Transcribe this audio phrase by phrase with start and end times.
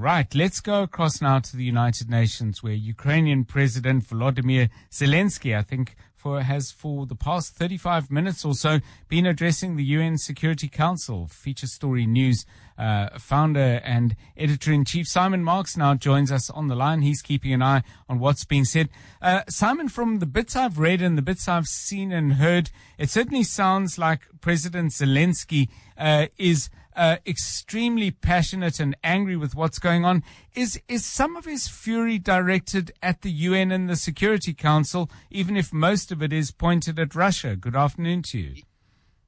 [0.00, 5.60] Right, let's go across now to the United Nations where Ukrainian President Volodymyr Zelensky, I
[5.60, 10.68] think, for, has for the past 35 minutes or so been addressing the UN Security
[10.68, 11.26] Council.
[11.26, 12.44] Feature Story News
[12.76, 17.00] uh, founder and editor in chief Simon Marks now joins us on the line.
[17.00, 18.90] He's keeping an eye on what's being said.
[19.22, 23.08] Uh, Simon, from the bits I've read and the bits I've seen and heard, it
[23.08, 30.04] certainly sounds like President Zelensky uh, is uh, extremely passionate and angry with what's going
[30.04, 30.22] on.
[30.54, 35.56] Is is some of his fury directed at the UN and the Security Council, even
[35.56, 37.56] if most of it is pointed at Russia?
[37.56, 38.62] Good afternoon to you.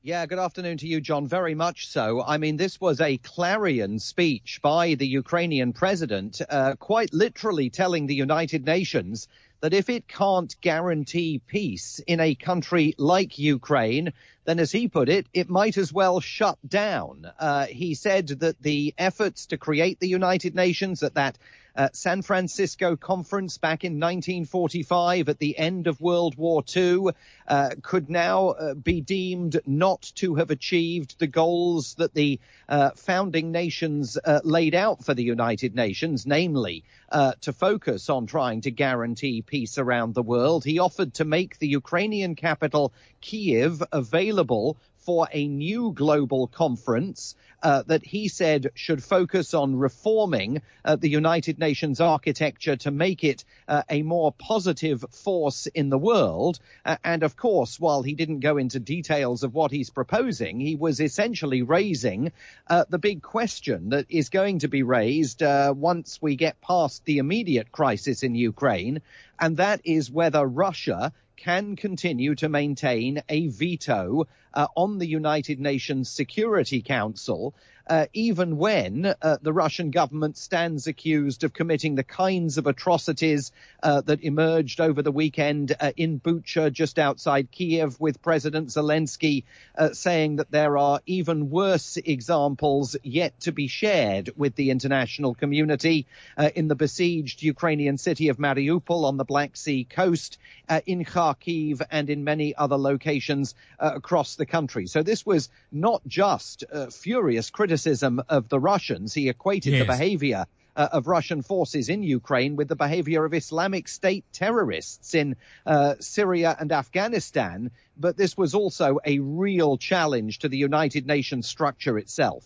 [0.05, 1.29] Yeah, good afternoon to you, John.
[1.29, 2.25] Very much so.
[2.25, 8.07] I mean, this was a clarion speech by the Ukrainian president, uh, quite literally telling
[8.07, 9.29] the United Nations
[9.61, 14.13] that if it can't guarantee peace in a country like Ukraine,
[14.45, 17.31] then as he put it, it might as well shut down.
[17.39, 21.39] Uh, he said that the efforts to create the United Nations at that
[21.77, 27.09] uh, San Francisco conference back in 1945 at the end of World War II
[27.47, 32.91] uh, could now uh, be deemed not to have achieved the goals that the uh,
[32.91, 38.63] founding nations uh, laid out for the United Nations, namely uh, to focus on trying
[38.63, 40.65] to guarantee peace around the world.
[40.65, 47.83] He offered to make the Ukrainian capital Kiev available for a new global conference uh,
[47.87, 53.45] that he said should focus on reforming uh, the United Nations architecture to make it
[53.69, 56.59] uh, a more positive force in the world.
[56.85, 60.77] Uh, and of course, while he didn't go into details of what he's proposing, he
[60.77, 62.33] was essentially raising
[62.69, 67.05] uh, the big question that is going to be raised uh, once we get past
[67.05, 69.03] the immediate crisis in Ukraine,
[69.39, 75.59] and that is whether Russia can continue to maintain a veto uh, on the United
[75.59, 77.53] Nations Security Council
[77.87, 83.53] uh, even when uh, the Russian government stands accused of committing the kinds of atrocities
[83.83, 89.45] uh, that emerged over the weekend uh, in Bucha, just outside Kiev, with President Zelensky
[89.77, 95.35] uh, saying that there are even worse examples yet to be shared with the international
[95.35, 96.07] community
[96.37, 100.39] uh, in the besieged Ukrainian city of Mariupol on the Black Sea coast,
[100.87, 104.87] in Kharkiv, and in many other locations across the country.
[104.87, 109.15] So this was not just furious criticism criticism of the Russians.
[109.15, 109.83] He equated yes.
[109.83, 115.15] the behavior uh, of Russian forces in Ukraine with the behavior of Islamic State terrorists
[115.15, 117.71] in uh, Syria and Afghanistan.
[117.97, 122.45] But this was also a real challenge to the United Nations structure itself.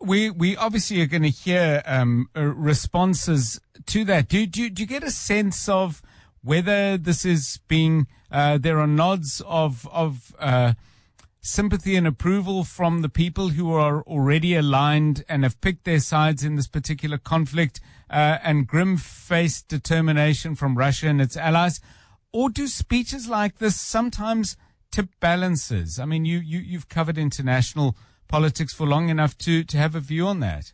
[0.00, 4.28] We we obviously are going to hear um, uh, responses to that.
[4.28, 6.02] Do, do do you get a sense of
[6.44, 10.74] whether this is being uh, there are nods of of uh,
[11.48, 16.44] sympathy and approval from the people who are already aligned and have picked their sides
[16.44, 21.80] in this particular conflict, uh, and grim-faced determination from Russia and its allies?
[22.32, 24.56] Or do speeches like this sometimes
[24.90, 25.98] tip balances?
[25.98, 27.96] I mean, you, you, you've covered international
[28.28, 30.72] politics for long enough to, to have a view on that.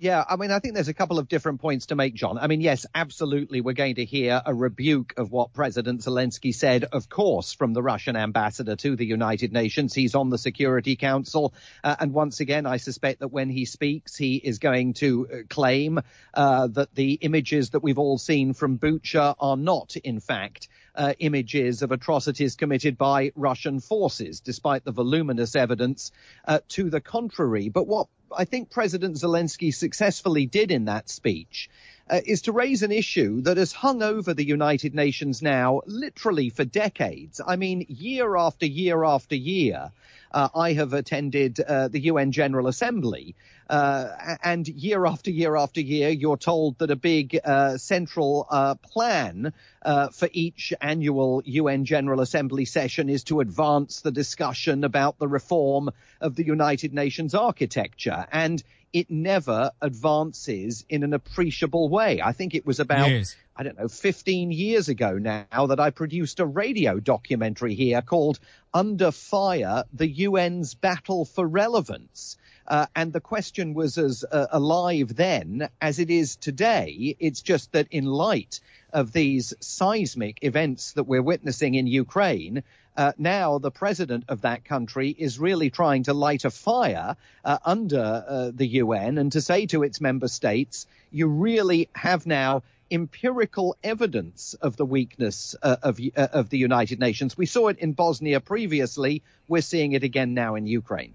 [0.00, 2.38] Yeah, I mean, I think there's a couple of different points to make, John.
[2.38, 6.84] I mean, yes, absolutely, we're going to hear a rebuke of what President Zelensky said,
[6.84, 9.92] of course, from the Russian ambassador to the United Nations.
[9.92, 11.52] He's on the Security Council.
[11.82, 15.36] Uh, and once again, I suspect that when he speaks, he is going to uh,
[15.50, 15.98] claim
[16.32, 21.14] uh, that the images that we've all seen from Bucha are not, in fact, uh,
[21.18, 26.12] images of atrocities committed by Russian forces, despite the voluminous evidence
[26.46, 27.68] uh, to the contrary.
[27.68, 31.70] But what I think President Zelensky successfully did in that speech
[32.10, 36.50] uh, is to raise an issue that has hung over the United Nations now literally
[36.50, 37.40] for decades.
[37.44, 39.92] I mean, year after year after year,
[40.32, 43.34] uh, I have attended uh, the UN General Assembly,
[43.68, 48.74] uh, and year after year after year, you're told that a big uh, central uh,
[48.76, 49.52] plan
[49.82, 55.28] uh, for each annual UN General Assembly session is to advance the discussion about the
[55.28, 55.90] reform
[56.20, 58.26] of the United Nations architecture.
[58.32, 58.62] And
[58.92, 62.20] it never advances in an appreciable way.
[62.22, 63.36] I think it was about, yes.
[63.56, 68.38] I don't know, 15 years ago now that I produced a radio documentary here called
[68.72, 72.36] Under Fire, the UN's Battle for Relevance.
[72.66, 77.16] Uh, and the question was as uh, alive then as it is today.
[77.18, 78.60] It's just that in light
[78.92, 82.62] of these seismic events that we're witnessing in Ukraine,
[82.98, 87.58] uh, now the president of that country is really trying to light a fire uh,
[87.64, 92.64] under uh, the UN and to say to its member states, you really have now
[92.90, 97.38] empirical evidence of the weakness uh, of, uh, of the United Nations.
[97.38, 99.22] We saw it in Bosnia previously.
[99.46, 101.14] We're seeing it again now in Ukraine.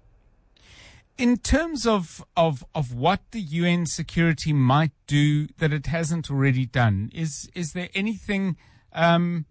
[1.18, 6.64] In terms of, of, of what the UN security might do that it hasn't already
[6.64, 8.56] done, is, is there anything,
[8.94, 9.44] um,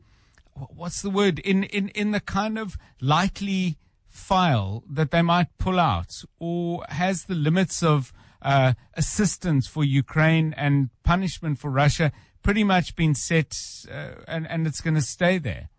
[0.56, 3.78] what's the word, in, in, in the kind of likely
[4.08, 6.24] file that they might pull out?
[6.40, 12.12] Or has the limits of uh, assistance for Ukraine and punishment for Russia
[12.42, 13.58] pretty much been set
[13.92, 15.70] uh, and, and it's going to stay there?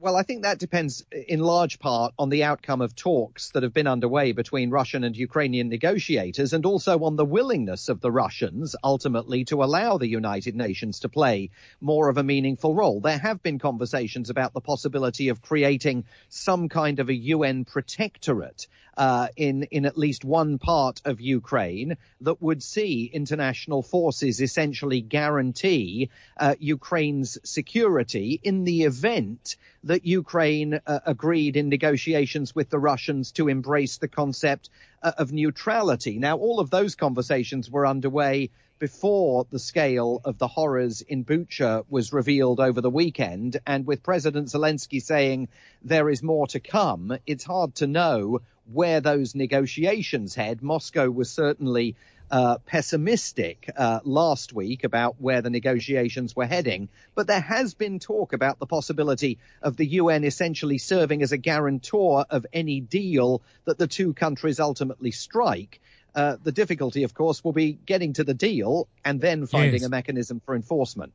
[0.00, 3.74] Well, I think that depends in large part on the outcome of talks that have
[3.74, 8.76] been underway between Russian and Ukrainian negotiators and also on the willingness of the Russians
[8.84, 11.50] ultimately to allow the United Nations to play
[11.80, 13.00] more of a meaningful role.
[13.00, 18.68] There have been conversations about the possibility of creating some kind of a UN protectorate
[18.96, 25.00] uh, in in at least one part of Ukraine that would see international forces essentially
[25.00, 29.56] guarantee uh, Ukraine's security in the event
[29.88, 34.68] that Ukraine uh, agreed in negotiations with the Russians to embrace the concept
[35.02, 36.18] uh, of neutrality.
[36.18, 41.84] Now, all of those conversations were underway before the scale of the horrors in Bucha
[41.88, 43.56] was revealed over the weekend.
[43.66, 45.48] And with President Zelensky saying
[45.82, 48.40] there is more to come, it's hard to know
[48.70, 50.62] where those negotiations head.
[50.62, 51.96] Moscow was certainly
[52.30, 57.98] uh, pessimistic uh, last week about where the negotiations were heading, but there has been
[57.98, 63.42] talk about the possibility of the UN essentially serving as a guarantor of any deal
[63.64, 65.80] that the two countries ultimately strike.
[66.14, 69.84] Uh, the difficulty, of course, will be getting to the deal and then finding yes.
[69.84, 71.12] a mechanism for enforcement.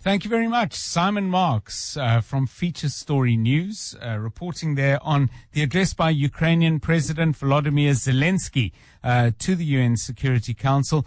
[0.00, 0.74] Thank you very much.
[0.74, 6.78] Simon Marks uh, from Feature Story News, uh, reporting there on the address by Ukrainian
[6.78, 8.70] President Volodymyr Zelensky
[9.02, 11.04] uh, to the UN Security Council.